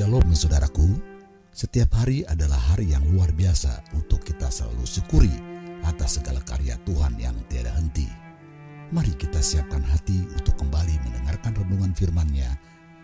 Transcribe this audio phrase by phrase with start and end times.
[0.00, 0.96] Shalom saudaraku,
[1.52, 5.28] setiap hari adalah hari yang luar biasa untuk kita selalu syukuri
[5.84, 8.08] atas segala karya Tuhan yang tiada henti.
[8.96, 12.48] Mari kita siapkan hati untuk kembali mendengarkan renungan firman-Nya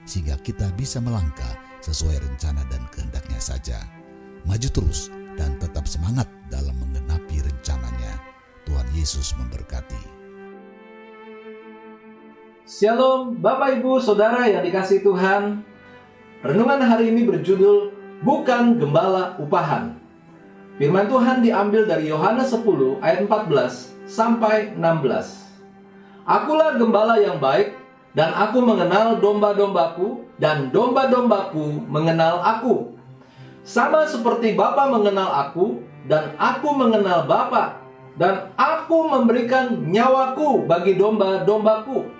[0.08, 3.76] sehingga kita bisa melangkah sesuai rencana dan kehendaknya saja.
[4.48, 8.24] Maju terus dan tetap semangat dalam menggenapi rencananya.
[8.64, 10.00] Tuhan Yesus memberkati.
[12.64, 15.75] Shalom Bapak Ibu Saudara yang dikasih Tuhan
[16.46, 17.90] Renungan hari ini berjudul
[18.22, 19.98] Bukan Gembala Upahan.
[20.78, 25.42] Firman Tuhan diambil dari Yohanes 10 ayat 14 sampai 16
[26.22, 27.74] Akulah gembala yang baik
[28.14, 32.94] dan aku mengenal domba-dombaku dan domba-dombaku mengenal aku.
[33.66, 37.82] Sama seperti Bapa mengenal aku dan aku mengenal Bapa
[38.14, 42.15] dan aku memberikan nyawaku bagi domba-dombaku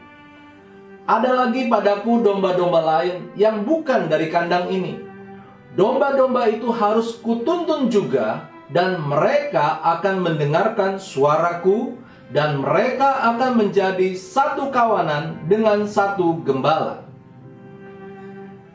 [1.07, 4.99] ada lagi padaku domba-domba lain yang bukan dari kandang ini.
[5.79, 11.95] Domba-domba itu harus kutuntun juga, dan mereka akan mendengarkan suaraku,
[12.35, 17.07] dan mereka akan menjadi satu kawanan dengan satu gembala.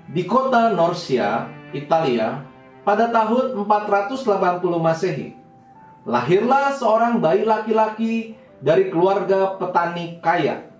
[0.07, 2.47] Di kota Norcia, Italia,
[2.87, 4.23] pada tahun 480
[4.79, 5.35] Masehi,
[6.07, 10.70] lahirlah seorang bayi laki-laki dari keluarga petani kaya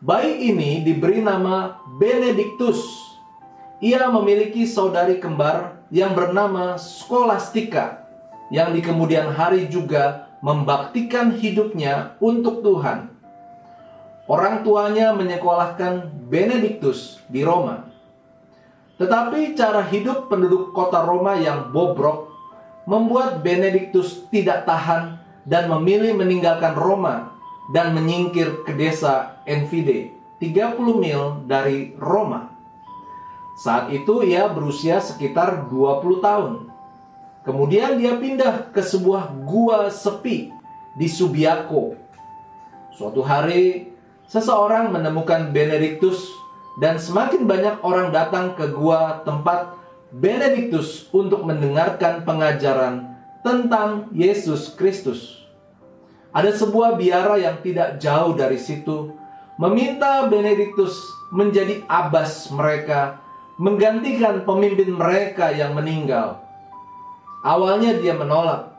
[0.00, 3.04] Bayi ini diberi nama Benedictus.
[3.84, 8.08] Ia memiliki saudari kembar yang bernama Skolastika,
[8.48, 13.12] yang di kemudian hari juga membaktikan hidupnya untuk Tuhan.
[14.24, 17.84] Orang tuanya menyekolahkan Benedictus di Roma.
[18.96, 22.32] Tetapi cara hidup penduduk kota Roma yang bobrok
[22.88, 27.36] membuat Benedictus tidak tahan dan memilih meninggalkan Roma
[27.70, 32.50] dan menyingkir ke desa Envide, 30 mil dari Roma.
[33.60, 36.52] Saat itu ia berusia sekitar 20 tahun.
[37.44, 40.52] Kemudian dia pindah ke sebuah gua sepi
[40.96, 41.96] di Subiaco.
[42.92, 43.92] Suatu hari,
[44.28, 46.20] seseorang menemukan Benedictus
[46.80, 49.76] dan semakin banyak orang datang ke gua tempat
[50.10, 55.39] Benedictus untuk mendengarkan pengajaran tentang Yesus Kristus.
[56.30, 59.10] Ada sebuah biara yang tidak jauh dari situ
[59.58, 60.94] meminta Benedictus
[61.34, 63.18] menjadi abas mereka,
[63.58, 66.38] menggantikan pemimpin mereka yang meninggal.
[67.42, 68.70] Awalnya dia menolak,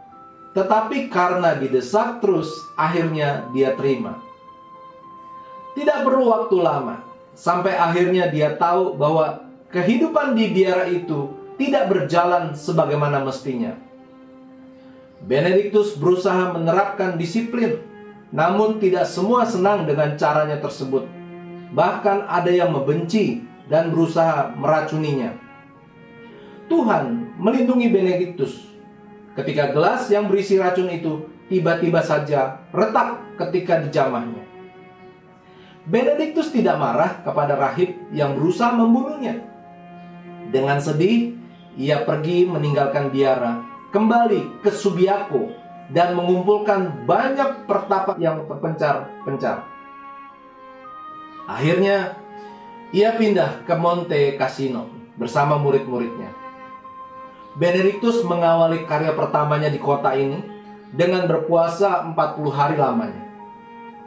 [0.56, 4.16] tetapi karena didesak terus, akhirnya dia terima.
[5.75, 7.03] Tidak perlu waktu lama,
[7.35, 9.44] sampai akhirnya dia tahu bahwa
[9.75, 13.75] kehidupan di biara itu tidak berjalan sebagaimana mestinya
[15.22, 17.78] Benedictus berusaha menerapkan disiplin,
[18.34, 21.06] namun tidak semua senang dengan caranya tersebut.
[21.78, 25.38] Bahkan ada yang membenci dan berusaha meracuninya.
[26.66, 28.66] Tuhan melindungi Benedictus
[29.38, 34.42] ketika gelas yang berisi racun itu tiba-tiba saja retak ketika dijamahnya.
[35.86, 39.38] Benedictus tidak marah kepada rahib yang berusaha membunuhnya.
[40.50, 41.38] Dengan sedih,
[41.78, 45.52] ia pergi meninggalkan biara kembali ke Subiaco
[45.91, 49.68] dan mengumpulkan banyak pertapa yang terpencar-pencar.
[51.46, 52.16] Akhirnya,
[52.96, 54.88] ia pindah ke Monte Cassino
[55.19, 56.31] bersama murid-muridnya.
[57.59, 60.40] Benedictus mengawali karya pertamanya di kota ini
[60.96, 63.28] dengan berpuasa 40 hari lamanya.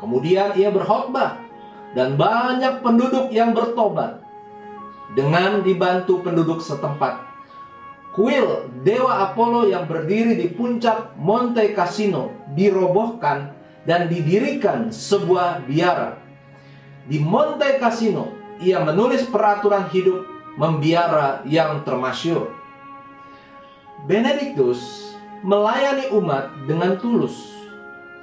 [0.01, 1.45] Kemudian ia berkhotbah
[1.93, 4.25] dan banyak penduduk yang bertobat.
[5.13, 7.34] Dengan dibantu penduduk setempat,
[8.15, 13.51] kuil dewa Apollo yang berdiri di puncak Monte Cassino dirobohkan
[13.83, 16.23] dan didirikan sebuah biara.
[17.05, 18.33] Di Monte Cassino,
[18.63, 20.25] ia menulis peraturan hidup
[20.57, 22.55] membiara yang termasyur.
[24.07, 25.13] Benedictus
[25.45, 27.35] melayani umat dengan tulus,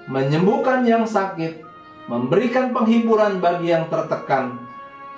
[0.09, 1.61] menyembuhkan yang sakit,
[2.09, 4.57] memberikan penghiburan bagi yang tertekan,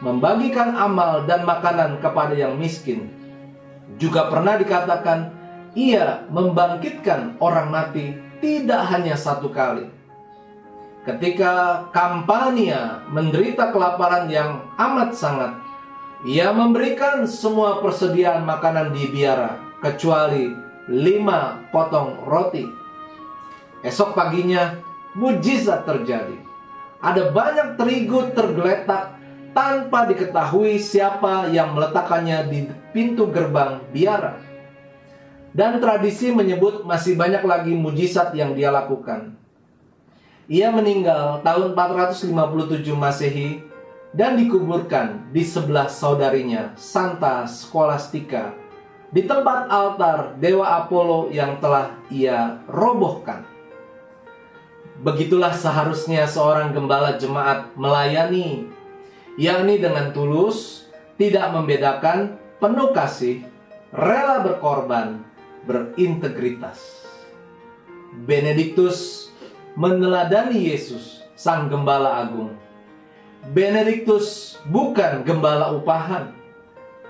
[0.03, 3.07] membagikan amal dan makanan kepada yang miskin,
[3.97, 5.19] juga pernah dikatakan
[5.73, 9.89] ia membangkitkan orang mati tidak hanya satu kali.
[11.03, 15.51] Ketika Kampania menderita kelaparan yang amat sangat,
[16.23, 20.55] ia memberikan semua persediaan makanan di biara kecuali
[20.87, 22.63] lima potong roti.
[23.83, 24.79] Esok paginya
[25.19, 26.39] mujizat terjadi.
[27.03, 29.19] Ada banyak terigu tergeletak
[29.53, 32.59] tanpa diketahui siapa yang meletakkannya di
[32.91, 34.41] pintu gerbang biara.
[35.53, 39.37] Dan tradisi menyebut masih banyak lagi mujizat yang dia lakukan.
[40.49, 42.33] Ia meninggal tahun 457
[42.97, 43.61] Masehi
[44.17, 48.57] dan dikuburkan di sebelah saudarinya Santa Scholastica
[49.13, 53.45] di tempat altar Dewa Apollo yang telah ia robohkan.
[55.05, 58.65] Begitulah seharusnya seorang gembala jemaat melayani,
[59.39, 63.45] yakni dengan tulus, tidak membedakan, penuh kasih,
[63.93, 65.21] rela berkorban,
[65.65, 67.05] berintegritas.
[68.25, 69.29] Benediktus
[69.73, 72.53] meneladani Yesus, Sang Gembala Agung.
[73.51, 76.31] Benediktus bukan gembala upahan.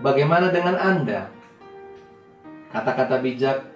[0.02, 1.30] Bagaimana dengan Anda?
[2.74, 3.70] Kata-kata bijak,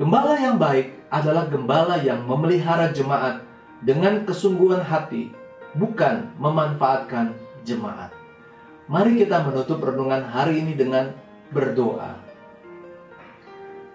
[0.00, 3.44] gembala yang baik adalah gembala yang memelihara jemaat
[3.84, 5.28] dengan kesungguhan hati,
[5.76, 7.36] bukan memanfaatkan
[7.66, 8.12] jemaat.
[8.90, 11.14] Mari kita menutup renungan hari ini dengan
[11.54, 12.18] berdoa.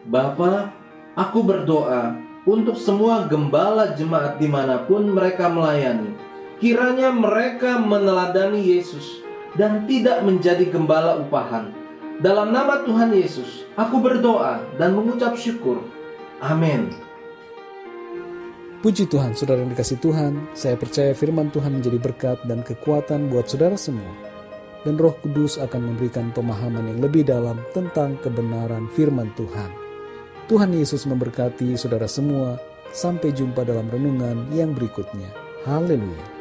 [0.05, 0.71] Bapa,
[1.17, 2.15] aku berdoa
[2.45, 6.13] untuk semua gembala jemaat di mana pun mereka melayani.
[6.61, 9.19] Kiranya mereka meneladani Yesus
[9.59, 11.85] dan tidak menjadi gembala upahan
[12.23, 15.83] dalam nama Tuhan Yesus, aku berdoa dan mengucap syukur.
[16.39, 16.95] Amin.
[18.85, 23.49] Puji Tuhan, saudara yang dikasih Tuhan, saya percaya firman Tuhan menjadi berkat dan kekuatan buat
[23.49, 24.13] saudara semua.
[24.85, 29.73] Dan roh kudus akan memberikan pemahaman yang lebih dalam tentang kebenaran firman Tuhan.
[30.45, 32.61] Tuhan Yesus memberkati saudara semua.
[32.93, 35.33] Sampai jumpa dalam renungan yang berikutnya.
[35.65, 36.34] Haleluya.